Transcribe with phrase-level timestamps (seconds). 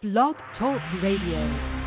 [0.00, 1.77] Blog Talk Radio.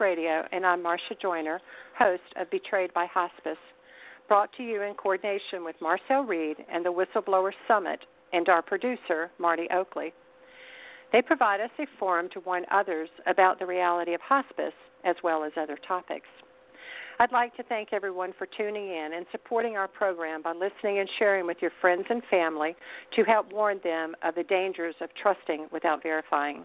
[0.00, 1.60] Radio, and I'm Marsha Joiner,
[1.98, 3.58] host of Betrayed by Hospice,
[4.28, 8.00] brought to you in coordination with Marcel Reed and the Whistleblower Summit
[8.32, 10.12] and our producer, Marty Oakley.
[11.12, 15.44] They provide us a forum to warn others about the reality of hospice as well
[15.44, 16.28] as other topics.
[17.20, 21.08] I'd like to thank everyone for tuning in and supporting our program by listening and
[21.18, 22.76] sharing with your friends and family
[23.16, 26.64] to help warn them of the dangers of trusting without verifying.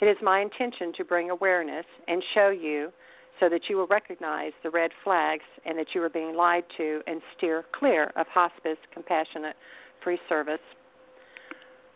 [0.00, 2.92] It is my intention to bring awareness and show you
[3.40, 7.00] so that you will recognize the red flags and that you are being lied to
[7.06, 9.56] and steer clear of hospice compassionate
[10.02, 10.60] free service.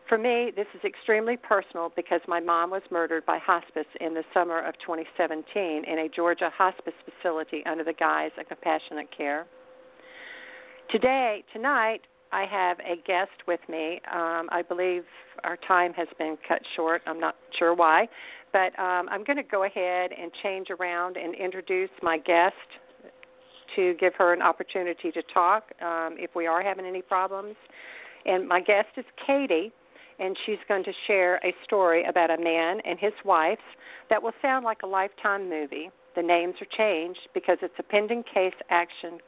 [0.08, 4.24] For me, this is extremely personal because my mom was murdered by hospice in the
[4.34, 9.46] summer of 2017 in a Georgia hospice facility under the guise of compassionate care.
[10.90, 12.00] Today, tonight,
[12.32, 14.00] I have a guest with me.
[14.12, 15.02] Um, I believe
[15.44, 17.02] our time has been cut short.
[17.06, 18.08] I'm not sure why,
[18.52, 22.54] but um, I'm going to go ahead and change around and introduce my guest
[23.76, 27.56] to give her an opportunity to talk um, if we are having any problems.
[28.26, 29.72] And my guest is Katy,
[30.18, 33.58] and she's going to share a story about a man and his wife
[34.08, 35.90] that will sound like a lifetime movie.
[36.16, 39.18] The names are changed because it's a pending case action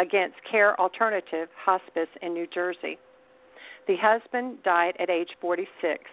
[0.00, 2.98] against Care Alternative Hospice in New Jersey.
[3.86, 6.04] The husband died at age 46,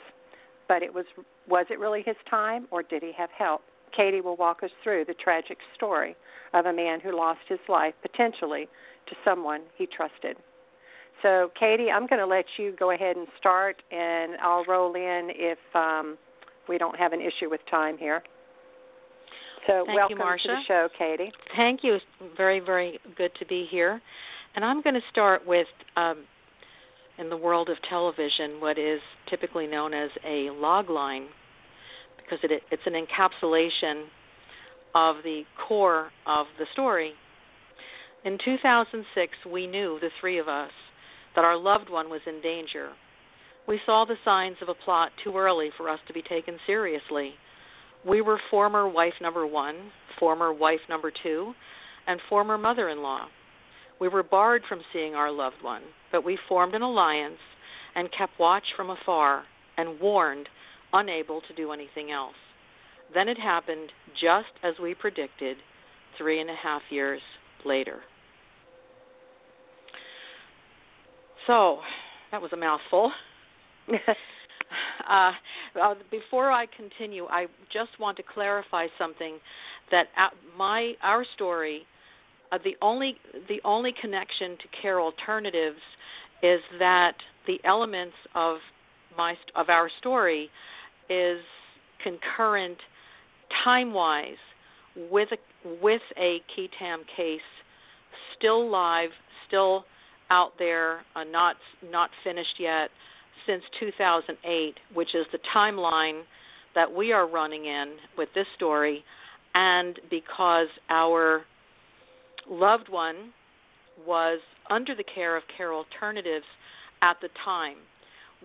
[0.67, 1.05] but it was
[1.47, 3.61] was it really his time or did he have help?
[3.95, 6.15] Katy will walk us through the tragic story
[6.53, 8.67] of a man who lost his life potentially
[9.07, 10.35] to someone he trusted.
[11.23, 15.29] So, Katy, I'm going to let you go ahead and start, and I'll roll in
[15.33, 16.17] if um,
[16.67, 18.21] we don't have an issue with time here.
[19.65, 20.43] So Thank welcome you, Marsha.
[20.43, 21.31] to the show, Katy.
[21.55, 21.97] Thank you.
[22.35, 24.01] Very, very good to be here.
[24.55, 26.25] And I'm going to start with, um,
[27.17, 31.27] in the world of television, what is typically known as a log line,
[32.17, 34.05] because it, it's an encapsulation
[34.95, 37.13] of the core of the story.
[38.25, 40.71] In 2006, we knew, the three of us,
[41.35, 42.89] that our loved one was in danger.
[43.67, 47.33] We saw the signs of a plot too early for us to be taken seriously.
[48.07, 49.75] We were former wife number one,
[50.17, 51.53] former wife number two,
[52.07, 53.25] and former mother in law.
[53.99, 55.81] We were barred from seeing our loved one,
[56.11, 57.39] but we formed an alliance
[57.95, 59.43] and kept watch from afar
[59.77, 60.47] and warned,
[60.93, 62.35] unable to do anything else.
[63.13, 65.57] Then it happened just as we predicted
[66.17, 67.21] three and a half years
[67.65, 67.99] later.
[71.45, 71.79] So,
[72.31, 73.11] that was a mouthful.
[75.09, 75.31] Uh,
[75.81, 79.37] uh, before I continue, I just want to clarify something
[79.89, 80.07] that
[80.57, 81.83] my our story,
[82.51, 83.15] uh, the only
[83.47, 85.79] the only connection to care alternatives
[86.43, 88.57] is that the elements of
[89.17, 90.49] my of our story
[91.09, 91.39] is
[92.03, 92.77] concurrent
[93.63, 94.35] time wise
[95.09, 97.39] with a with a qui tam case
[98.37, 99.09] still live,
[99.47, 99.85] still
[100.29, 101.55] out there, uh, not
[101.91, 102.89] not finished yet
[103.45, 106.21] since 2008, which is the timeline
[106.75, 109.03] that we are running in with this story,
[109.55, 111.43] and because our
[112.49, 113.33] loved one
[114.05, 114.39] was
[114.69, 116.45] under the care of Care Alternatives
[117.01, 117.77] at the time.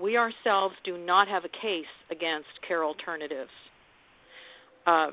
[0.00, 3.50] We ourselves do not have a case against Care Alternatives.
[4.87, 5.08] Uh,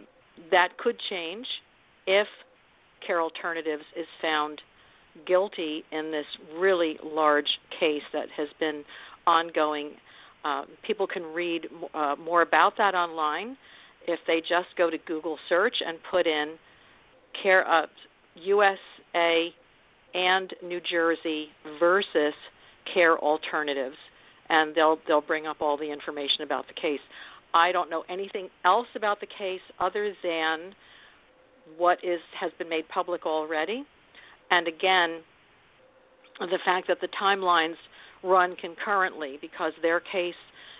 [0.51, 1.45] that could change
[2.07, 2.27] if
[3.05, 4.61] Care Alternatives is found
[5.25, 6.25] guilty in this
[6.57, 8.83] really large case that has been
[9.29, 9.91] ongoing.
[10.43, 13.57] Uh, people can read uh, more about that online
[14.07, 16.55] if they just go to Google search and put in
[17.41, 17.85] care uh,
[18.35, 19.53] USA
[20.13, 21.49] and New Jersey
[21.79, 22.33] versus
[22.93, 23.97] care alternatives,
[24.49, 27.01] and they'll they'll bring up all the information about the case.
[27.53, 30.73] I don't know anything else about the case other than
[31.77, 33.85] what is has been made public already,
[34.49, 35.21] and again,
[36.39, 37.75] the fact that the timelines
[38.23, 40.35] run concurrently because their case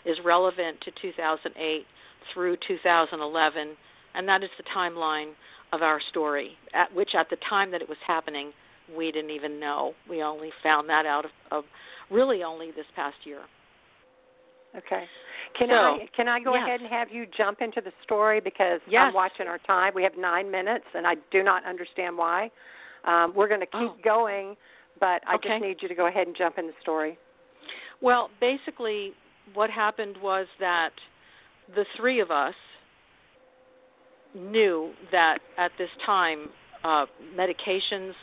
[0.05, 1.85] is relevant to 2008
[2.33, 3.75] through 2011,
[4.15, 5.31] and that is the timeline
[5.71, 8.51] of our story, at which at the time that it was happening,
[8.95, 9.93] we didn't even know.
[10.09, 11.63] We only found that out of, of
[12.09, 13.41] really only this past year.
[14.75, 15.05] Okay.
[15.57, 16.63] Can so, I can I go yes.
[16.63, 19.05] ahead and have you jump into the story because yes.
[19.07, 19.93] I'm watching our time.
[19.95, 22.51] We have nine minutes, and I do not understand why.
[23.05, 23.95] Um, we're going to keep oh.
[24.03, 24.55] going,
[24.99, 25.49] but I okay.
[25.49, 27.17] just need you to go ahead and jump in the story.
[28.01, 29.11] Well, basically,
[29.53, 30.91] what happened was that
[31.75, 32.53] the three of us
[34.35, 36.47] knew that at this time
[36.83, 37.05] uh,
[37.35, 38.13] medications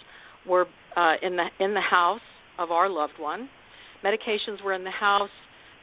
[0.47, 2.21] were uh, in the in the house
[2.59, 3.49] of our loved one.
[4.05, 5.31] Medications were in the house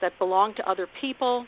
[0.02, 1.46] that belonged to other people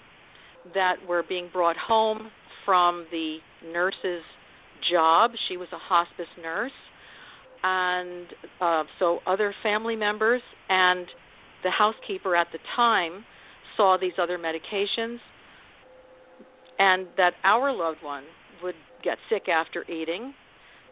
[0.74, 2.30] that were being brought home
[2.66, 3.38] from the
[3.72, 4.24] nurse's
[4.90, 5.32] job.
[5.48, 6.72] She was a hospice nurse,
[7.64, 8.28] and
[8.62, 11.08] uh, so other family members and
[11.66, 13.26] the housekeeper at the time
[13.76, 15.18] saw these other medications,
[16.80, 18.24] and that our loved one
[18.64, 20.34] would get sick after eating,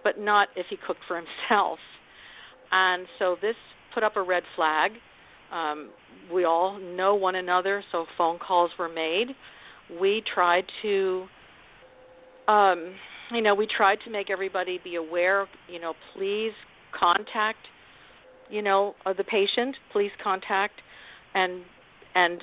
[0.03, 1.15] but not if he cooked for
[1.49, 1.79] himself.
[2.71, 3.55] And so this
[3.93, 4.93] put up a red flag.
[5.51, 5.91] Um,
[6.33, 9.27] we all know one another, so phone calls were made.
[10.01, 11.25] We tried to,
[12.47, 12.95] um,
[13.31, 15.47] you know, we tried to make everybody be aware.
[15.69, 16.53] You know, please
[16.99, 17.59] contact,
[18.49, 19.75] you know, the patient.
[19.91, 20.81] Please contact
[21.33, 21.61] and
[22.15, 22.41] and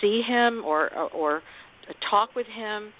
[0.00, 1.42] see him or or
[2.10, 2.92] talk with him.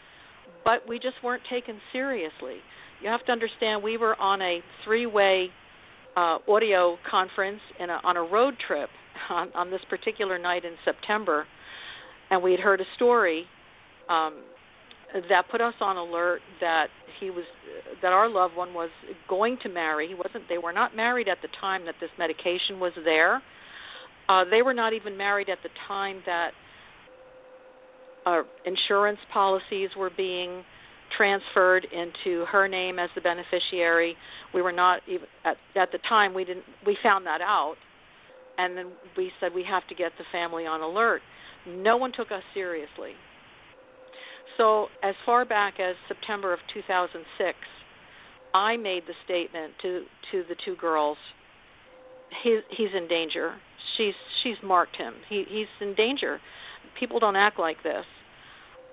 [0.64, 2.56] But we just weren't taken seriously.
[3.02, 5.50] You have to understand, we were on a three-way
[6.16, 8.88] uh, audio conference in a, on a road trip
[9.30, 11.46] on, on this particular night in September,
[12.30, 13.44] and we had heard a story
[14.08, 14.42] um,
[15.28, 16.88] that put us on alert that
[17.20, 17.44] he was
[18.02, 18.90] that our loved one was
[19.28, 20.08] going to marry.
[20.08, 20.48] He wasn't.
[20.48, 23.42] They were not married at the time that this medication was there.
[24.28, 26.50] Uh, they were not even married at the time that
[28.26, 30.64] uh, insurance policies were being
[31.16, 34.16] transferred into her name as the beneficiary.
[34.52, 37.76] We were not even at, at the time we didn't we found that out
[38.58, 41.22] and then we said we have to get the family on alert.
[41.68, 43.12] No one took us seriously.
[44.56, 47.56] So as far back as September of 2006,
[48.54, 51.18] I made the statement to to the two girls.
[52.42, 53.54] He, he's in danger.
[53.96, 55.14] She's she's marked him.
[55.28, 56.40] He he's in danger.
[56.98, 58.04] People don't act like this.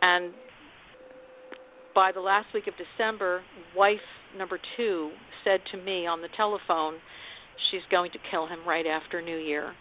[0.01, 0.33] And
[1.93, 3.41] by the last week of December,
[3.75, 3.99] wife
[4.37, 5.11] number two
[5.43, 6.95] said to me on the telephone,
[7.69, 9.73] she's going to kill him right after New Year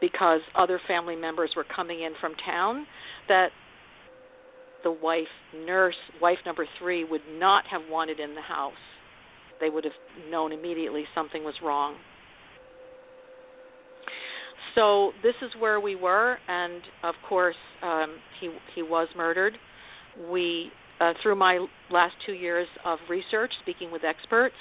[0.00, 2.86] because other family members were coming in from town
[3.28, 3.50] that
[4.84, 5.26] the wife
[5.64, 8.72] nurse wife number 3 would not have wanted in the house
[9.60, 9.92] they would have
[10.30, 11.96] known immediately something was wrong
[14.74, 19.56] so this is where we were and of course um he he was murdered
[20.30, 20.70] we
[21.00, 24.54] uh, through my last 2 years of research speaking with experts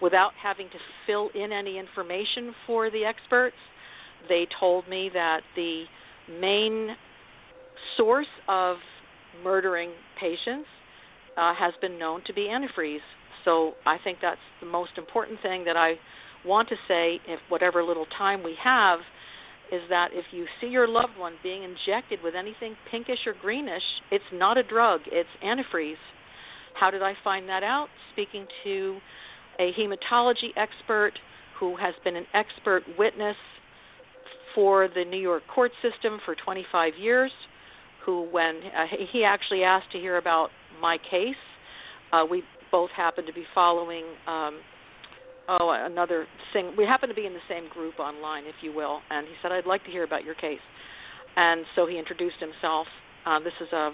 [0.00, 3.56] without having to fill in any information for the experts.
[4.28, 5.84] They told me that the
[6.40, 6.96] main
[7.96, 8.76] source of
[9.42, 10.66] murdering patients
[11.36, 12.98] uh, has been known to be antifreeze.
[13.44, 15.94] So I think that's the most important thing that I
[16.44, 19.00] want to say, if whatever little time we have,
[19.72, 23.82] is that if you see your loved one being injected with anything pinkish or greenish,
[24.10, 25.94] it's not a drug, it's antifreeze.
[26.74, 27.88] How did I find that out?
[28.12, 28.98] Speaking to
[29.58, 31.12] a hematology expert
[31.58, 33.36] who has been an expert witness
[34.54, 37.30] for the New York court system for 25 years,
[38.10, 40.50] who, when uh, he actually asked to hear about
[40.80, 41.34] my case,
[42.12, 44.60] uh, we both happened to be following um,
[45.48, 46.72] oh another thing.
[46.76, 49.52] We happen to be in the same group online, if you will, and he said,
[49.52, 50.58] "I'd like to hear about your case."
[51.36, 52.86] And so he introduced himself.
[53.24, 53.90] Uh, this is a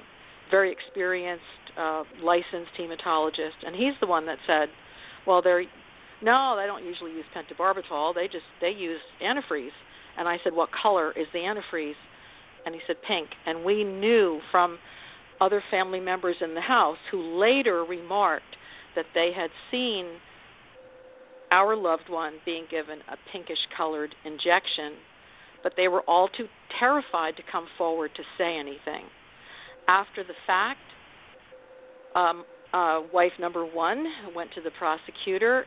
[0.51, 1.43] very experienced,
[1.79, 4.69] uh, licensed hematologist, and he's the one that said,
[5.27, 5.65] well, they're
[6.23, 8.15] no, they don't usually use pentobarbital.
[8.15, 9.77] They just they use antifreeze.
[10.19, 12.01] And I said, what color is the antifreeze?
[12.67, 13.29] And he said pink.
[13.47, 14.79] And we knew from
[15.41, 18.57] other family members in the house who later remarked
[18.95, 20.07] that they had seen
[21.51, 24.95] our loved one being given a pinkish colored injection,
[25.63, 26.47] but they were all too
[26.79, 29.05] terrified to come forward to say anything.
[29.89, 30.81] After the fact,
[32.17, 34.05] um, uh, wife number one
[34.35, 35.65] went to the prosecutor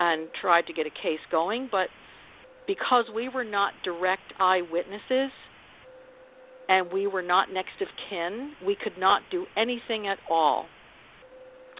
[0.00, 1.88] and tried to get a case going, but
[2.66, 5.30] because we were not direct eyewitnesses
[6.70, 10.66] and we were not next of kin, we could not do anything at all.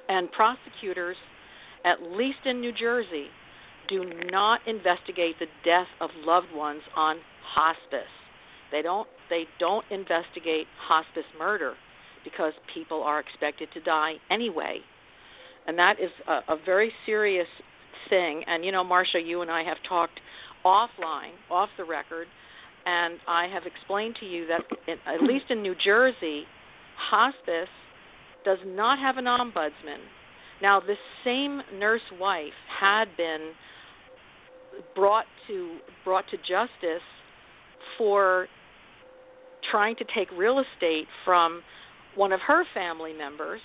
[0.08, 1.16] And prosecutors,
[1.84, 3.28] at least in New Jersey,
[3.88, 7.18] do not investigate the death of loved ones on
[7.54, 8.00] hospice.
[8.72, 11.74] They don't they don't investigate hospice murder
[12.24, 14.78] because people are expected to die anyway.
[15.68, 17.46] And that is a, a very serious
[18.08, 18.42] thing.
[18.48, 20.20] And you know, Marsha, you and I have talked
[20.64, 22.26] offline, off the record,
[22.86, 26.44] and I have explained to you that, in, at least in New Jersey,
[26.96, 27.68] hospice
[28.44, 30.00] does not have an ombudsman.
[30.62, 33.52] Now, this same nurse wife had been
[34.94, 37.02] brought to brought to justice
[37.98, 38.46] for
[39.70, 41.62] trying to take real estate from
[42.14, 43.60] one of her family members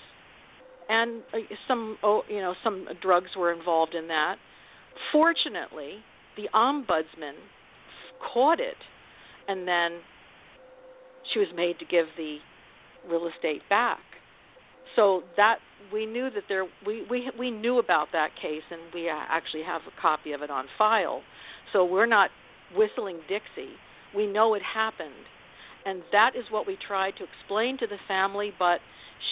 [0.88, 4.36] and uh, some oh, you know some drugs were involved in that
[5.10, 5.96] fortunately
[6.36, 7.34] the ombudsman
[8.32, 8.76] caught it
[9.48, 10.00] and then
[11.32, 12.38] she was made to give the
[13.08, 14.00] real estate back.
[14.94, 15.58] So that
[15.92, 19.62] we knew that there we we we knew about that case and we uh, actually
[19.62, 21.22] have a copy of it on file.
[21.72, 22.30] So we're not
[22.74, 23.74] whistling dixie.
[24.14, 25.12] We know it happened.
[25.84, 28.80] And that is what we tried to explain to the family but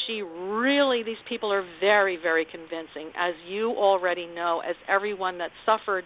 [0.06, 3.10] she really these people are very very convincing.
[3.16, 6.04] As you already know as everyone that suffered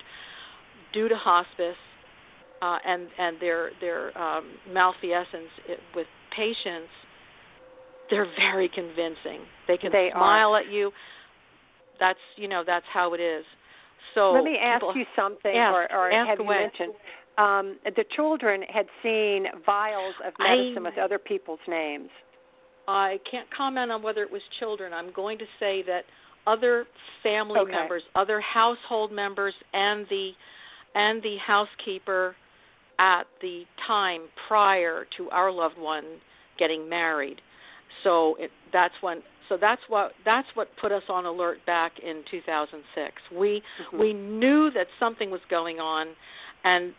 [0.93, 1.77] due to hospice
[2.63, 5.51] uh, and and their their um, malfeasance
[5.95, 6.89] with patients
[8.11, 10.61] they're very convincing they can they smile are.
[10.61, 10.91] at you
[12.01, 13.45] that's you know that's how it is
[14.15, 16.55] so let me ask people, you something ask, or, or ask have away.
[16.55, 16.95] you mentioned
[17.37, 22.09] um, the children had seen vials of medicine I, with other people's names
[22.89, 24.95] I can't comment on whether it was children.
[24.95, 26.05] I'm going to say that
[26.47, 26.87] other
[27.23, 27.71] family okay.
[27.71, 30.31] members, other household members, and the
[30.95, 32.35] and the housekeeper
[32.99, 36.05] at the time prior to our loved one
[36.59, 37.41] getting married.
[38.05, 39.23] So it, that's when.
[39.49, 43.13] So that's what that's what put us on alert back in 2006.
[43.35, 43.99] We mm-hmm.
[43.99, 46.09] we knew that something was going on,
[46.65, 46.93] and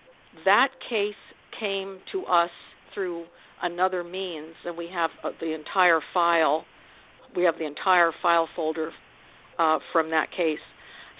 [0.46, 1.13] that case
[1.60, 2.50] came to us
[2.94, 3.25] through
[3.62, 6.65] another means, and we have uh, the entire file.
[7.36, 8.91] We have the entire file folder
[9.60, 10.60] uh, from that case.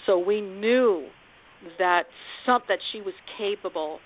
[0.08, 1.08] So we knew
[1.78, 2.06] that
[2.46, 4.00] some that she was capable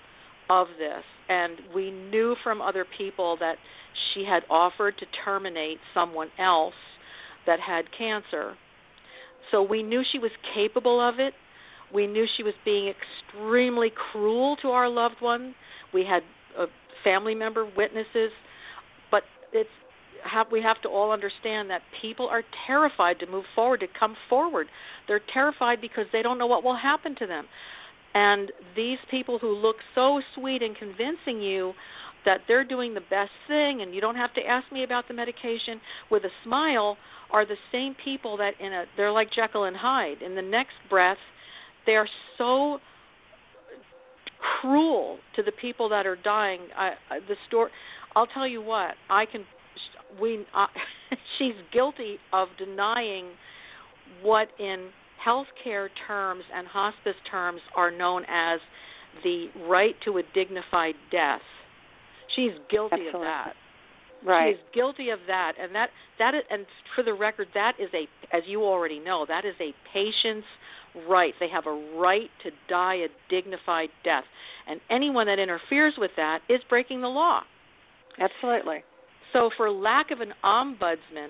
[0.48, 3.56] of this, and we knew from other people that
[4.12, 6.74] she had offered to terminate someone else
[7.46, 8.54] that had cancer.
[9.50, 11.34] So we knew she was capable of it.
[11.92, 15.54] We knew she was being extremely cruel to our loved one.
[15.92, 16.22] We had
[16.58, 16.66] uh,
[17.04, 18.30] family member witnesses,
[19.10, 19.22] but
[19.52, 19.68] it's
[20.24, 24.16] have, we have to all understand that people are terrified to move forward, to come
[24.28, 24.66] forward.
[25.06, 27.46] They're terrified because they don't know what will happen to them.
[28.14, 31.74] And these people who look so sweet and convincing you
[32.24, 35.14] that they're doing the best thing and you don't have to ask me about the
[35.14, 35.80] medication
[36.10, 36.96] with a smile
[37.30, 40.22] are the same people that in a they're like Jekyll and Hyde.
[40.22, 41.18] In the next breath,
[41.86, 42.78] they are so
[44.60, 46.60] cruel to the people that are dying.
[46.76, 47.70] I, I, the story.
[48.14, 48.94] I'll tell you what.
[49.10, 49.44] I can.
[50.20, 50.46] We.
[50.54, 50.66] Uh,
[51.38, 53.30] she's guilty of denying
[54.22, 54.90] what in
[55.24, 58.60] healthcare terms and hospice terms are known as
[59.22, 61.40] the right to a dignified death.
[62.34, 63.20] She's guilty Absolutely.
[63.20, 63.52] of that.
[64.24, 64.54] Right.
[64.56, 66.64] She's guilty of that, and that that is, and
[66.94, 70.46] for the record, that is a, as you already know, that is a patient's
[71.06, 71.34] right.
[71.40, 74.24] They have a right to die a dignified death,
[74.66, 77.42] and anyone that interferes with that is breaking the law.
[78.18, 78.82] Absolutely.
[79.34, 81.28] So, for lack of an ombudsman,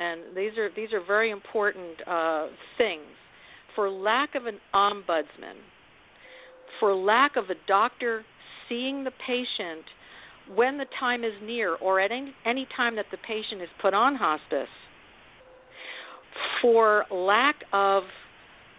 [0.00, 3.06] and these are these are very important uh, things,
[3.74, 5.56] for lack of an ombudsman,
[6.80, 8.24] for lack of a doctor
[8.68, 9.84] seeing the patient
[10.54, 13.94] when the time is near or at any, any time that the patient is put
[13.94, 14.68] on hospice,
[16.60, 18.04] for lack of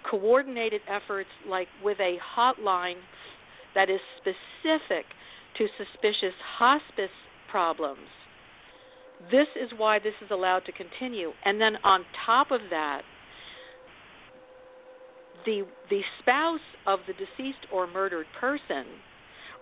[0.10, 2.98] coordinated efforts like with a hotline
[3.76, 5.06] that is specific
[5.58, 7.10] to suspicious hospice
[7.50, 8.08] problems.
[9.32, 11.32] This is why this is allowed to continue.
[11.46, 13.04] And then on top of that,
[15.46, 18.86] the the spouse of the deceased or murdered person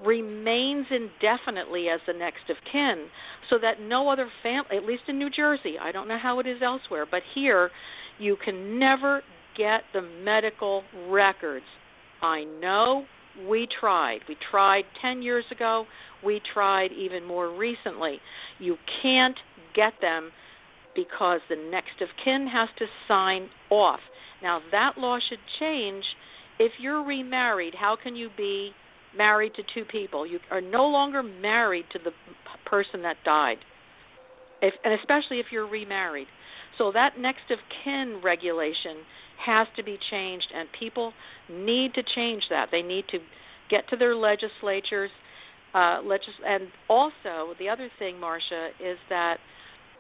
[0.04, 3.06] remains indefinitely as the next of kin
[3.50, 6.48] so that no other family at least in New Jersey I don't know how it
[6.48, 7.70] is elsewhere but here
[8.18, 9.22] you can never
[9.58, 11.66] get the medical records.
[12.22, 13.06] I know
[13.48, 14.20] we tried.
[14.28, 15.86] We tried 10 years ago.
[16.24, 18.20] We tried even more recently.
[18.60, 19.38] You can't
[19.74, 20.32] get them
[20.96, 24.00] because the next of kin has to sign off
[24.42, 26.04] now that law should change
[26.60, 28.72] if you're remarried how can you be
[29.16, 30.26] married to two people.
[30.26, 32.12] You are no longer married to the
[32.66, 33.58] person that died,
[34.62, 36.28] if, and especially if you're remarried.
[36.78, 38.98] So that next of kin regulation
[39.46, 41.14] has to be changed, and people
[41.50, 42.70] need to change that.
[42.72, 43.20] They need to
[43.70, 45.12] get to their legislatures
[45.74, 49.38] uh, legis- and also the other thing, Marsha, is that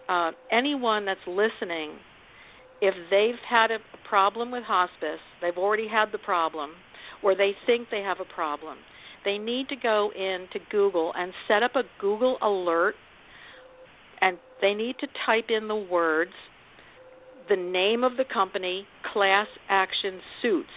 [0.09, 1.91] uh, anyone that's listening,
[2.81, 6.71] if they've had a problem with hospice, they've already had the problem,
[7.23, 8.77] or they think they have a problem,
[9.23, 12.95] they need to go into Google and set up a Google alert,
[14.21, 16.31] and they need to type in the words,
[17.49, 20.69] the name of the company, class action suits,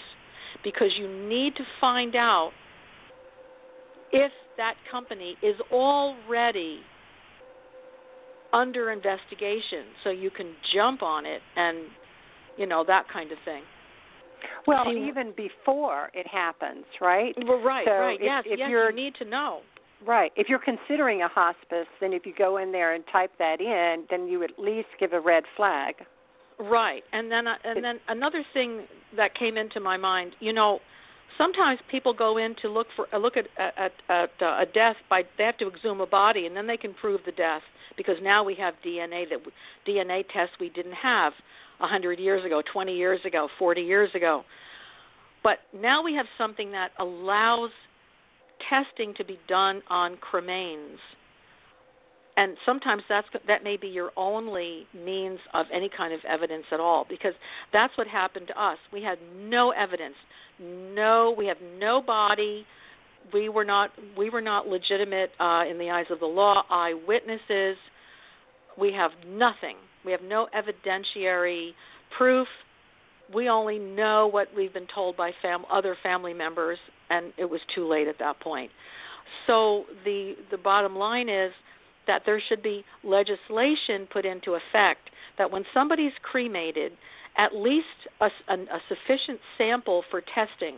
[0.62, 2.52] because you need to find out
[4.12, 6.80] if that company is already
[8.54, 11.78] under investigation so you can jump on it and
[12.56, 13.62] you know that kind of thing.
[14.66, 17.34] Well See, even before it happens right?
[17.44, 19.61] Well right so right if, yes if yes you're, you need to know.
[20.06, 23.61] Right if you're considering a hospice then if you go in there and type that
[23.61, 25.96] in then you at least give a red flag.
[26.61, 28.84] Right and then uh, and then another thing
[29.16, 30.78] that came into my mind you know
[31.37, 34.96] sometimes people go in to look for uh, look at at, at uh, a death
[35.11, 37.62] by they have to exhume a body and then they can prove the death
[37.96, 39.40] because now we have DNA that
[39.86, 41.32] DNA tests we didn't have
[41.80, 44.44] a hundred years ago, 20 years ago, 40 years ago.
[45.42, 47.70] But now we have something that allows
[48.68, 50.96] testing to be done on cremains.
[52.36, 56.80] And sometimes that's that may be your only means of any kind of evidence at
[56.80, 57.34] all because
[57.72, 58.78] that's what happened to us.
[58.92, 60.16] We had no evidence.
[60.60, 62.66] No, we have no body
[63.33, 67.76] we were not we were not legitimate uh, in the eyes of the law eyewitnesses.
[68.78, 69.76] We have nothing.
[70.04, 71.71] We have no evidentiary
[72.16, 72.49] proof.
[73.35, 76.78] We only know what we've been told by fam- other family members,
[77.09, 78.71] and it was too late at that point.
[79.47, 81.52] So the the bottom line is
[82.07, 86.93] that there should be legislation put into effect that when somebody's cremated,
[87.37, 87.87] at least
[88.21, 90.76] a, a, a sufficient sample for testing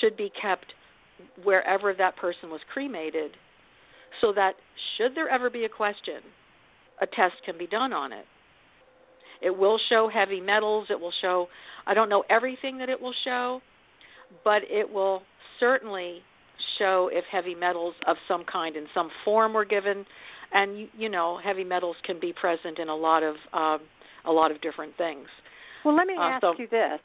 [0.00, 0.66] should be kept
[1.42, 3.32] wherever that person was cremated
[4.20, 4.54] so that
[4.96, 6.20] should there ever be a question,
[7.00, 8.26] a test can be done on it.
[9.42, 11.48] It will show heavy metals, it will show
[11.86, 13.60] I don't know everything that it will show,
[14.42, 15.22] but it will
[15.60, 16.22] certainly
[16.78, 20.06] show if heavy metals of some kind in some form were given
[20.52, 23.80] and you, you know heavy metals can be present in a lot of um,
[24.26, 25.26] a lot of different things.
[25.84, 27.00] Well, let me uh, ask so, you this: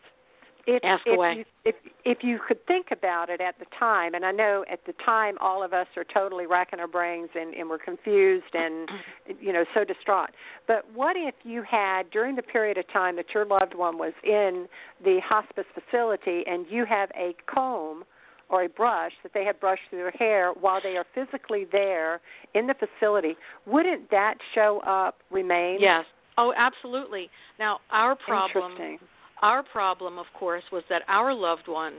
[0.68, 1.36] if, Ask if away.
[1.38, 4.86] You, if if you could think about it at the time, and I know at
[4.86, 8.90] the time all of us are totally racking our brains and, and we're confused and
[9.42, 10.30] you know so distraught.
[10.68, 14.14] But what if you had during the period of time that your loved one was
[14.24, 14.68] in
[15.04, 18.04] the hospice facility and you have a comb
[18.50, 22.20] or a brush that they have brushed through their hair while they are physically there
[22.56, 23.36] in the facility?
[23.66, 25.78] Wouldn't that show up remain?
[25.80, 26.06] Yes.
[26.38, 27.30] Oh, absolutely.
[27.60, 29.00] Now our problem Interesting
[29.42, 31.94] our problem, of course, was that our loved one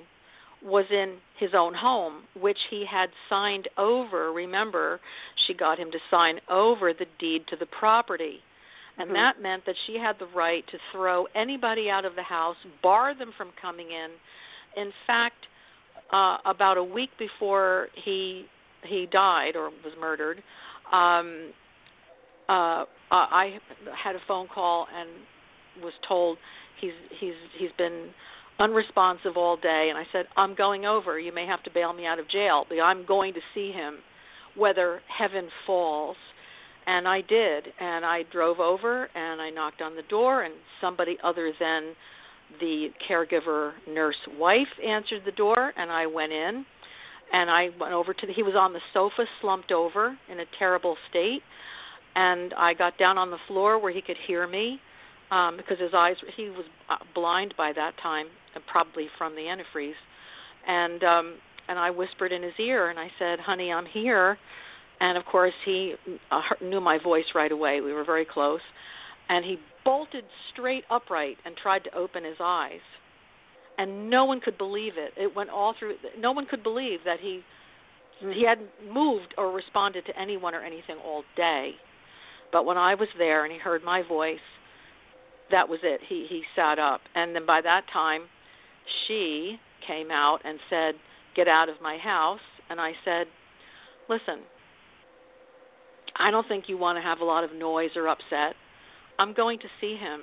[0.63, 4.33] was in his own home, which he had signed over.
[4.33, 5.01] Remember,
[5.47, 8.41] she got him to sign over the deed to the property.
[8.99, 9.15] And mm-hmm.
[9.15, 13.15] that meant that she had the right to throw anybody out of the house, bar
[13.17, 14.11] them from coming in.
[14.81, 15.47] In fact,
[16.13, 18.47] uh, about a week before he
[18.83, 20.43] he died or was murdered,
[20.91, 21.53] um,
[22.49, 23.59] uh, I
[24.03, 26.39] had a phone call and was told
[26.81, 28.11] he's he's he's been
[28.61, 31.19] unresponsive all day and I said, I'm going over.
[31.19, 33.99] You may have to bail me out of jail, but I'm going to see him
[34.57, 36.17] whether heaven falls.
[36.87, 37.65] And I did.
[37.81, 41.95] And I drove over and I knocked on the door and somebody other than
[42.61, 46.65] the caregiver nurse wife answered the door and I went in
[47.33, 50.45] and I went over to the he was on the sofa slumped over in a
[50.59, 51.43] terrible state
[52.17, 54.81] and I got down on the floor where he could hear me
[55.31, 59.43] um, because his eyes he was uh, blind by that time, and probably from the
[59.43, 59.93] antifreeze,
[60.67, 61.35] and um,
[61.69, 64.39] and I whispered in his ear and I said, "Honey, I'm here,"
[65.01, 65.95] and of course he
[66.31, 67.81] uh, knew my voice right away.
[67.81, 68.61] We were very close,
[69.29, 72.81] and he bolted straight upright and tried to open his eyes,
[73.79, 75.13] and no one could believe it.
[75.17, 75.95] It went all through.
[76.19, 77.43] No one could believe that he
[78.21, 81.73] he hadn't moved or responded to anyone or anything all day.
[82.53, 84.39] But when I was there and he heard my voice,
[85.51, 86.01] that was it.
[86.09, 88.23] He he sat up, and then by that time,
[89.07, 90.95] she came out and said,
[91.35, 93.27] "Get out of my house." And I said,
[94.09, 94.41] "Listen,
[96.17, 98.55] I don't think you want to have a lot of noise or upset.
[99.19, 100.23] I'm going to see him.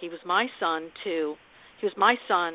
[0.00, 1.36] He was my son too.
[1.80, 2.54] He was my son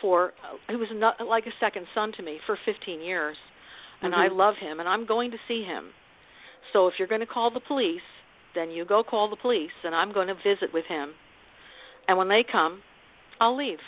[0.00, 0.32] for
[0.68, 3.36] he was not, like a second son to me for 15 years,
[4.02, 4.22] and mm-hmm.
[4.22, 5.90] I love him, and I'm going to see him.
[6.72, 8.00] So if you're going to call the police,
[8.54, 11.12] then you go call the police and I'm going to visit with him.
[12.06, 12.82] And when they come,
[13.40, 13.78] I'll leave.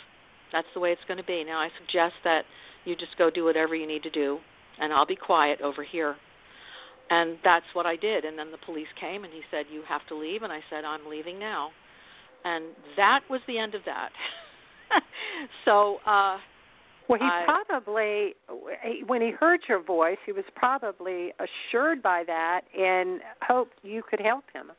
[0.51, 1.43] That's the way it's going to be.
[1.43, 2.43] Now I suggest that
[2.85, 4.39] you just go do whatever you need to do
[4.79, 6.15] and I'll be quiet over here.
[7.09, 8.23] And that's what I did.
[8.25, 10.43] And then the police came and he said, You have to leave.
[10.43, 11.71] And I said, I'm leaving now.
[12.45, 12.65] And
[12.97, 14.09] that was the end of that.
[15.65, 16.37] so, uh,
[17.11, 18.35] well, he I, probably,
[19.05, 24.19] when he heard your voice, he was probably assured by that and hoped you could
[24.19, 24.71] help him.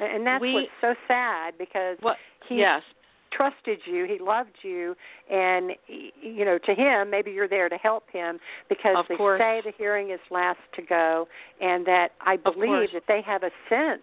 [0.00, 2.16] And that's we, what's so sad because what,
[2.48, 2.82] he yes.
[3.32, 4.96] trusted you, he loved you,
[5.30, 8.38] and you know, to him, maybe you're there to help him
[8.68, 9.40] because of they course.
[9.40, 11.28] say the hearing is last to go,
[11.60, 14.02] and that I believe that they have a sense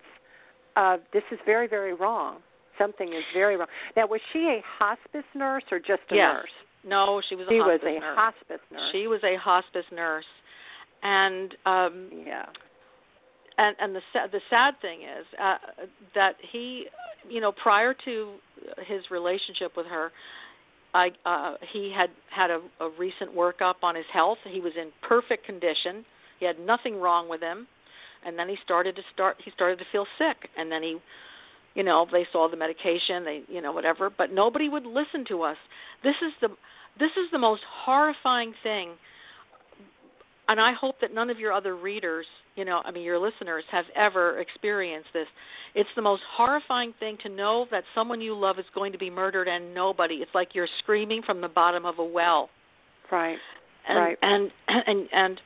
[0.77, 2.37] of this is very, very wrong.
[2.77, 3.67] Something is very wrong.
[3.97, 6.33] Now, was she a hospice nurse or just a yes.
[6.33, 6.49] nurse?
[6.85, 8.17] No, she was a she hospice was a nurse.
[8.17, 8.81] hospice nurse.
[8.91, 10.25] She was a hospice nurse,
[11.03, 12.45] and um, yeah.
[13.57, 15.57] And and the the sad thing is uh,
[16.15, 16.87] that he,
[17.27, 18.33] you know, prior to
[18.85, 20.11] his relationship with her,
[20.93, 24.37] I uh, he had had a, a recent workup on his health.
[24.49, 26.05] He was in perfect condition.
[26.39, 27.67] He had nothing wrong with him,
[28.25, 29.35] and then he started to start.
[29.43, 30.97] He started to feel sick, and then he
[31.79, 35.41] you know they saw the medication they you know whatever but nobody would listen to
[35.43, 35.55] us.
[36.03, 36.49] This is the
[36.99, 38.91] this is the most horrifying thing.
[40.49, 42.25] And i hope that none of your other readers
[42.57, 45.27] you know i mean your listeners have ever experienced this.
[45.73, 49.09] It's the most horrifying thing to know that someone you love is going to be
[49.09, 52.49] murdered and nobody it's like you're screaming from the bottom of a well.
[53.09, 53.37] Right.
[53.87, 54.17] And right.
[54.21, 55.41] and and and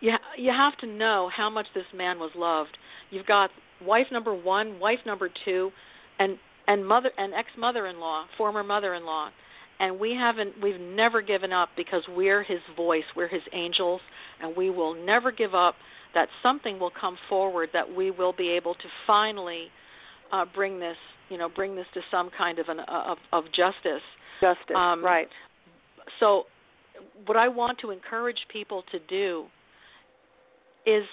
[0.00, 2.76] you you have to know how much this man was loved.
[3.10, 3.50] You've got
[3.84, 5.70] wife number one, wife number two,
[6.18, 9.30] and and mother and ex mother in law, former mother in law.
[9.78, 14.00] And we haven't we've never given up because we're his voice, we're his angels,
[14.42, 15.74] and we will never give up
[16.14, 19.66] that something will come forward that we will be able to finally
[20.32, 20.96] uh, bring this,
[21.28, 24.02] you know, bring this to some kind of an of, of justice.
[24.40, 25.28] Justice, um, right.
[26.20, 26.44] So
[27.26, 29.44] what I want to encourage people to do
[30.86, 31.04] is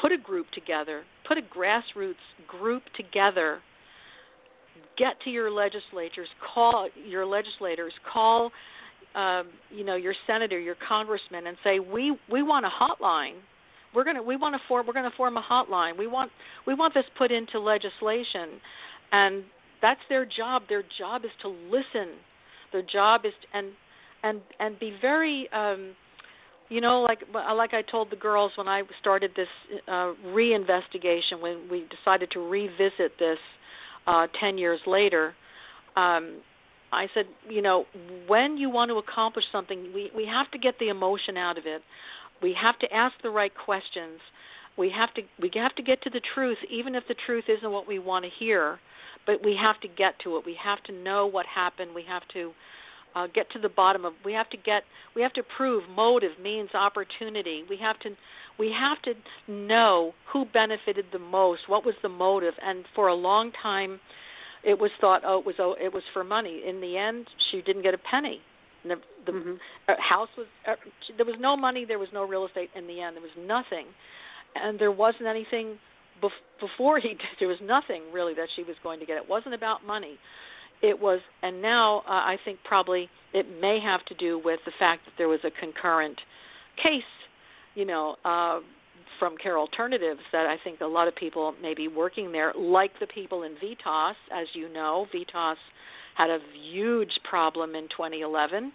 [0.00, 2.14] put a group together, put a grassroots
[2.46, 3.60] group together,
[4.96, 8.50] get to your legislators, call your legislators, call
[9.14, 13.34] um, you know your senator, your congressman, and say we we want a hotline.
[13.94, 15.98] We're gonna we want to form we're gonna form a hotline.
[15.98, 16.30] We want
[16.66, 18.60] we want this put into legislation,
[19.12, 19.42] and
[19.82, 20.62] that's their job.
[20.68, 22.14] Their job is to listen.
[22.72, 23.68] Their job is to, and
[24.22, 25.92] and and be very um,
[26.70, 27.22] you know like
[27.54, 29.48] like i told the girls when i started this
[29.88, 33.38] uh reinvestigation when we decided to revisit this
[34.06, 35.34] uh 10 years later
[35.96, 36.40] um
[36.92, 37.84] i said you know
[38.26, 41.66] when you want to accomplish something we we have to get the emotion out of
[41.66, 41.82] it.
[42.42, 44.18] We have to ask the right questions.
[44.78, 47.70] We have to we have to get to the truth even if the truth isn't
[47.70, 48.78] what we want to hear
[49.26, 50.46] but we have to get to it.
[50.46, 51.94] We have to know what happened.
[51.94, 52.52] We have to
[53.14, 54.82] uh, get to the bottom of we have to get
[55.14, 57.64] we have to prove motive means opportunity.
[57.68, 58.10] We have to
[58.58, 59.14] we have to
[59.50, 62.54] know who benefited the most what was the motive.
[62.64, 64.00] And for a long time
[64.62, 66.62] it was thought oh it was oh it was for money.
[66.66, 68.40] In the end she didn't get a penny.
[68.82, 68.96] The,
[69.26, 69.92] the mm-hmm.
[69.98, 70.74] house was uh,
[71.16, 73.16] there was no money there was no real estate in the end.
[73.16, 73.86] There was nothing.
[74.56, 75.78] And there wasn't anything
[76.22, 79.16] bef- before he did there was nothing really that she was going to get.
[79.16, 80.18] It wasn't about money
[80.82, 84.72] it was and now uh, i think probably it may have to do with the
[84.78, 86.18] fact that there was a concurrent
[86.82, 87.02] case
[87.74, 88.60] you know uh
[89.18, 92.92] from care alternatives that i think a lot of people may be working there like
[93.00, 94.14] the people in vitas.
[94.32, 95.56] As you know vitas
[96.16, 96.38] had a
[96.70, 98.72] huge problem in 2011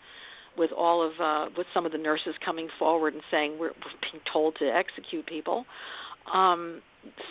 [0.58, 4.12] with all of uh with some of the nurses coming forward and saying we're, we're
[4.12, 5.65] being told to execute people.
[6.34, 6.82] Um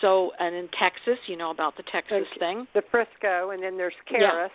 [0.00, 2.66] so and in Texas, you know about the Texas and thing.
[2.74, 4.20] The Frisco, and then there's Karis.
[4.20, 4.48] Yeah.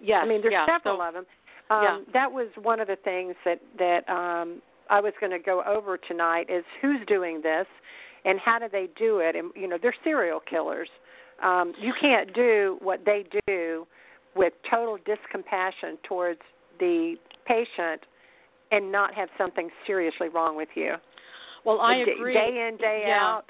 [0.00, 0.66] Yes, I mean there's yeah.
[0.66, 1.26] several so, of them.
[1.70, 1.98] Um, yeah.
[2.12, 4.60] That was one of the things that that um,
[4.90, 7.66] I was going to go over tonight is who's doing this,
[8.24, 9.36] and how do they do it?
[9.36, 10.88] And you know they're serial killers.
[11.42, 13.86] Um, you can't do what they do
[14.36, 16.40] with total discompassion towards
[16.78, 18.02] the patient
[18.70, 20.94] and not have something seriously wrong with you.
[21.64, 22.34] Well, I agree.
[22.34, 23.18] Day in, day yeah.
[23.20, 23.44] out,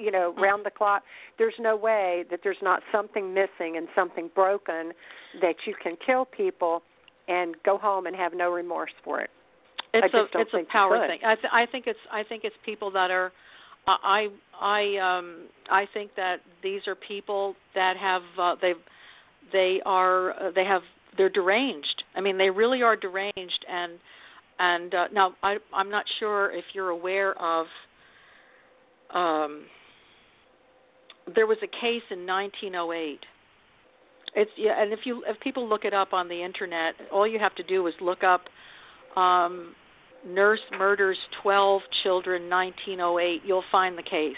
[0.00, 0.42] you know, Mm-hmm.
[0.42, 1.02] round the clock.
[1.38, 4.92] There's no way that there's not something missing and something broken
[5.40, 6.82] that you can kill people
[7.28, 9.30] and go home and have no remorse for it.
[9.94, 11.20] It's a it's a power thing.
[11.24, 13.32] I th- I think it's I think it's people that are
[13.86, 14.28] I
[14.60, 18.74] I um I think that these are people that have uh, they
[19.52, 20.82] they are uh, they have
[21.16, 22.04] they're deranged.
[22.14, 23.92] I mean they really are deranged and
[24.58, 27.66] and uh, now I I'm not sure if you're aware of
[29.14, 29.64] um
[31.34, 33.20] there was a case in 1908
[34.34, 37.38] it's yeah and if you if people look it up on the internet all you
[37.38, 38.44] have to do is look up
[39.16, 39.74] um
[40.26, 44.36] nurse murders 12 children 1908 you'll find the case.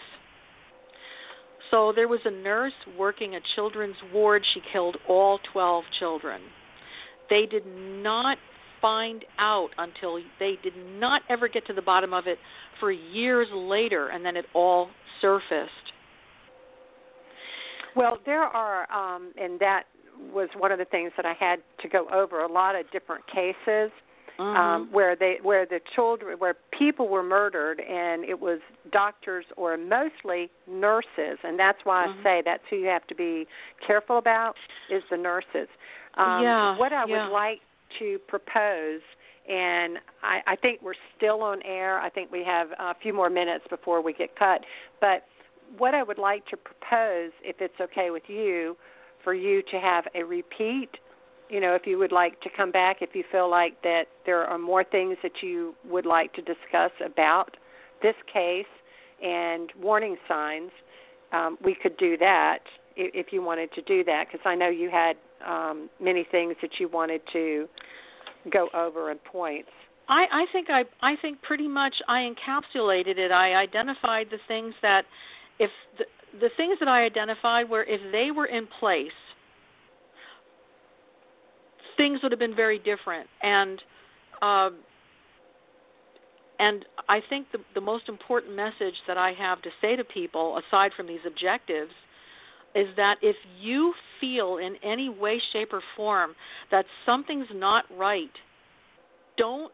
[1.71, 4.45] So there was a nurse working a children's ward.
[4.55, 6.41] She killed all 12 children.
[7.29, 8.39] They did not
[8.81, 12.39] find out until they did not ever get to the bottom of it
[12.81, 14.89] for years later and then it all
[15.21, 15.71] surfaced
[17.95, 19.85] well there are um and that
[20.33, 23.27] was one of the things that I had to go over a lot of different
[23.27, 23.91] cases
[24.41, 24.57] mm-hmm.
[24.57, 28.61] um, where they where the children where people were murdered and it was
[28.93, 32.21] doctors or mostly nurses and that's why mm-hmm.
[32.21, 33.47] I say that's who you have to be
[33.87, 34.55] careful about
[34.91, 35.69] is the nurses.
[36.17, 37.27] Um, yeah, what I yeah.
[37.27, 37.61] would like
[37.99, 39.01] to propose
[39.51, 41.99] and I, I think we're still on air.
[41.99, 44.61] I think we have a few more minutes before we get cut.
[45.01, 45.25] But
[45.77, 48.77] what I would like to propose, if it's okay with you,
[49.25, 50.91] for you to have a repeat
[51.51, 54.45] you know if you would like to come back if you feel like that there
[54.45, 57.57] are more things that you would like to discuss about
[58.03, 58.65] this case
[59.23, 60.71] and warning signs
[61.33, 62.61] um, we could do that
[62.97, 66.55] if, if you wanted to do that because i know you had um, many things
[66.63, 67.69] that you wanted to
[68.51, 69.69] go over and points
[70.11, 73.31] I, I think I I think pretty much I encapsulated it.
[73.31, 75.05] I identified the things that
[75.61, 76.05] if the,
[76.41, 79.13] the things that I identified were if they were in place,
[81.97, 83.29] things would have been very different.
[83.43, 83.81] And
[84.43, 84.71] uh,
[86.59, 90.59] and I think the the most important message that I have to say to people,
[90.59, 91.93] aside from these objectives,
[92.75, 96.35] is that if you feel in any way, shape, or form
[96.71, 98.31] that something's not right,
[99.37, 99.73] don't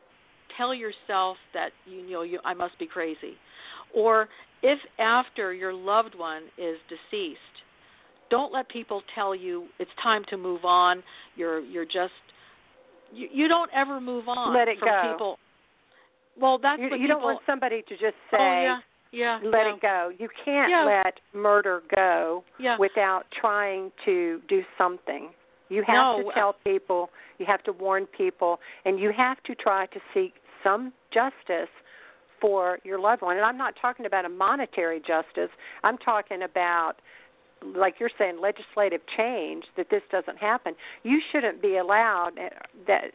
[0.56, 3.34] tell yourself that you know you I must be crazy.
[3.94, 4.28] Or
[4.62, 7.40] if after your loved one is deceased,
[8.30, 11.02] don't let people tell you it's time to move on.
[11.36, 12.12] You're you're just
[13.12, 15.12] you, you don't ever move on Let it from go.
[15.12, 15.38] people.
[16.38, 17.20] Well, that's you, what you people.
[17.20, 18.78] don't want somebody to just oh, say oh yeah,
[19.16, 19.74] yeah, let yeah.
[19.74, 20.84] it go you can't Yeah.
[20.84, 22.76] let murder go Yeah.
[22.78, 25.30] without trying to do something.
[25.68, 29.42] You have No, to uh, tell people, you have to warn people, and you have
[29.44, 31.70] to try to seek some justice
[32.40, 33.36] for your loved one.
[33.36, 35.50] And I'm not talking about a monetary justice.
[35.82, 36.96] I'm talking about
[37.74, 40.74] like you're saying legislative change that this doesn't happen.
[41.02, 42.50] You shouldn't be allowed uh,
[42.86, 43.12] that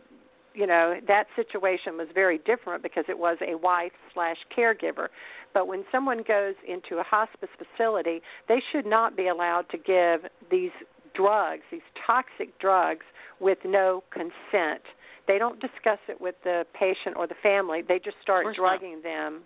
[0.53, 5.07] you know that situation was very different because it was a wife slash caregiver
[5.53, 10.29] but when someone goes into a hospice facility they should not be allowed to give
[10.49, 10.71] these
[11.13, 13.05] drugs these toxic drugs
[13.39, 14.81] with no consent
[15.27, 18.79] they don't discuss it with the patient or the family they just start course not.
[18.79, 19.41] drugging them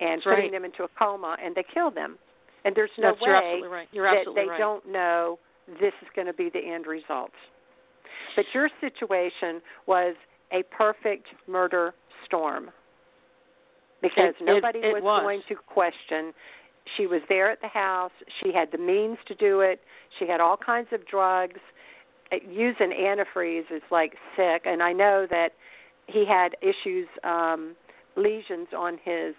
[0.00, 0.52] and That's putting right.
[0.52, 2.18] them into a coma and they kill them
[2.64, 3.88] and there's no That's, you're way absolutely right.
[3.92, 4.58] You're that they right.
[4.58, 5.38] don't know
[5.80, 7.30] this is going to be the end result.
[8.36, 10.14] But your situation was
[10.52, 12.70] a perfect murder storm
[14.02, 15.22] because It- it- nobody it was, was.
[15.22, 16.34] going to question.
[16.96, 18.12] She was there at the house.
[18.42, 19.82] She had the means to do it.
[20.18, 21.60] She had all kinds of drugs.
[22.32, 25.52] Uh, Using antifreeze is like sick, and I know that
[26.06, 27.76] he had issues, um,
[28.16, 29.34] lesions on his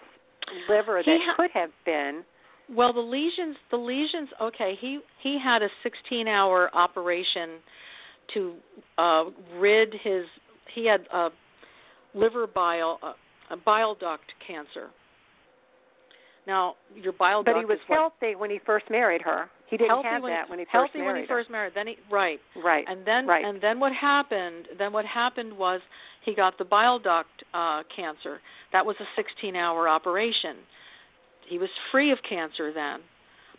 [0.69, 2.23] liver that ha- could have been.
[2.69, 4.29] Well, the lesions, the lesions.
[4.39, 7.59] Okay, he he had a 16-hour operation
[8.33, 8.55] to
[8.97, 10.25] uh, rid his.
[10.73, 11.29] He had a
[12.13, 13.13] liver bile, uh,
[13.49, 14.89] a bile duct cancer.
[16.47, 19.49] Now, your bile But duct he was is what, healthy when he first married her.
[19.67, 21.73] He didn't healthy have when that when he first healthy married when he first married.
[21.73, 22.61] Then he right, her.
[22.61, 22.85] Right.
[22.87, 23.45] and then right.
[23.45, 24.67] and then what happened?
[24.77, 25.79] Then what happened was
[26.25, 28.41] he got the bile duct uh, cancer.
[28.73, 30.57] That was a 16-hour operation.
[31.47, 32.99] He was free of cancer then,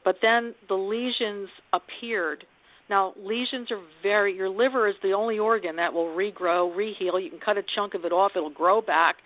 [0.04, 2.44] but then the lesions appeared.
[2.92, 4.36] Now lesions are very.
[4.36, 7.24] Your liver is the only organ that will regrow, reheal.
[7.24, 9.16] You can cut a chunk of it off; it'll grow back.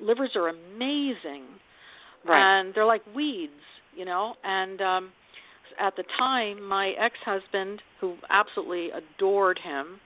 [0.00, 1.44] Livers are amazing,
[2.26, 2.60] right.
[2.60, 3.52] and they're like weeds,
[3.94, 4.36] you know.
[4.42, 5.12] And um,
[5.78, 10.00] at the time, my ex-husband, who absolutely adored him,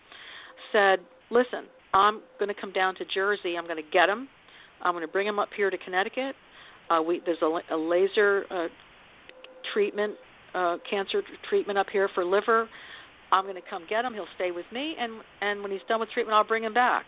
[0.72, 0.98] said,
[1.30, 3.56] "Listen, I'm going to come down to Jersey.
[3.56, 4.26] I'm going to get him.
[4.82, 6.34] I'm going to bring him up here to Connecticut.
[6.90, 8.66] Uh, we there's a, a laser uh,
[9.72, 10.14] treatment,
[10.52, 12.68] uh, cancer treatment up here for liver.
[13.34, 14.14] I'm going to come get him.
[14.14, 17.04] He'll stay with me, and and when he's done with treatment, I'll bring him back.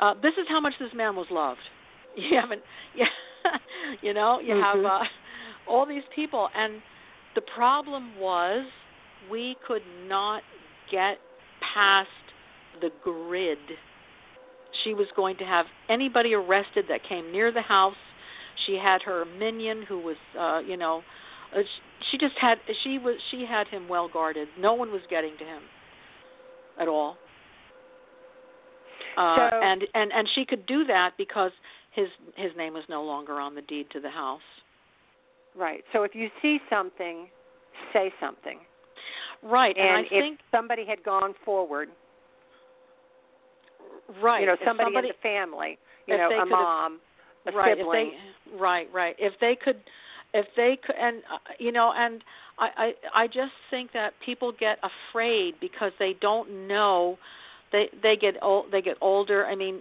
[0.00, 1.60] Uh, this is how much this man was loved.
[2.16, 2.62] You haven't,
[2.94, 3.06] yeah,
[4.00, 5.02] you know, you have Mhm.
[5.02, 5.04] uh,
[5.66, 6.80] all these people, and
[7.34, 8.64] the problem was
[9.28, 10.44] we could not
[10.92, 11.18] get
[11.74, 12.08] past
[12.80, 13.58] the grid.
[14.84, 17.96] She was going to have anybody arrested that came near the house.
[18.64, 21.02] She had her minion who was, uh, you know,
[21.54, 21.62] uh,
[22.10, 24.48] she just had she was she had him well guarded.
[24.58, 25.62] No one was getting to him
[26.80, 27.16] at all.
[29.16, 31.52] Uh, So- and and and she could do that because
[31.92, 34.40] his his name was no longer on the deed to the house.
[35.56, 35.84] Right.
[35.92, 37.28] So if you see something,
[37.92, 38.58] say something.
[39.42, 39.76] Right.
[39.76, 41.90] And, and I if think somebody had gone forward,
[44.20, 44.40] right.
[44.40, 46.98] you know, somebody, somebody in the family, you know, a mom,
[47.46, 48.12] a right sibling.
[48.50, 49.80] they right right if they could
[50.34, 52.22] if they could and uh, you know and
[52.58, 57.16] I, I i just think that people get afraid because they don't know
[57.72, 59.80] they they get old they get older i mean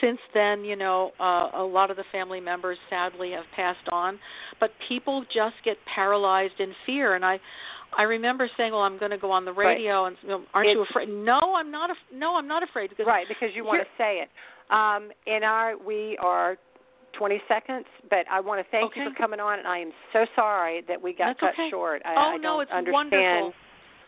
[0.00, 4.18] since then you know uh, a lot of the family members sadly have passed on
[4.60, 7.40] but people just get paralyzed in fear and i
[7.96, 10.08] I remember saying, "Well, I'm going to go on the radio, right.
[10.08, 11.88] and you know, aren't you afraid?" No, I'm not.
[11.88, 14.28] Af- no, I'm not afraid because right, because you want to say it.
[14.70, 16.58] Um, in our, we are
[17.18, 20.26] 20 seconds, but I want to thank you for coming on, and I am so
[20.34, 21.70] sorry that we got That's cut okay.
[21.70, 22.02] short.
[22.04, 23.52] I, Oh, I don't it's understand wonderful.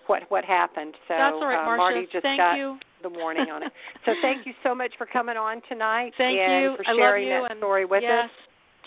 [0.06, 0.94] what what happened.
[1.08, 1.76] So That's all right, uh, Marsha.
[1.78, 2.78] Marty just Thank got you.
[3.02, 3.72] the warning on it.
[4.06, 6.76] So thank you so much for coming on tonight Thank and you.
[6.76, 8.30] for sharing that and story with yes, us.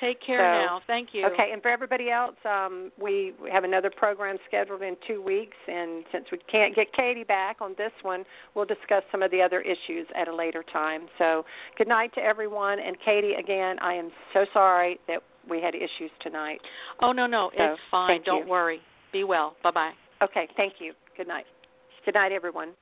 [0.02, 0.82] Take care So, now.
[0.88, 1.28] Thank you.
[1.28, 5.56] Okay, and for everybody else, um, we we have another program scheduled in two weeks,
[5.68, 9.42] and since we can't get Katy back on this one, we'll discuss some of the
[9.42, 11.04] other issues at a later time.
[11.20, 11.46] So,
[11.78, 16.12] good night to everyone, and Katy, again, I am so sorry that we had issues
[16.22, 16.60] tonight.
[17.02, 18.22] Oh no, no, So, it's fine.
[18.26, 18.50] Don't you.
[18.52, 18.82] worry.
[19.14, 19.56] Be well.
[19.64, 19.92] Bye bye.
[20.24, 20.94] Okay, thank you.
[21.16, 21.46] Good night.
[22.06, 22.74] Good night, everyone.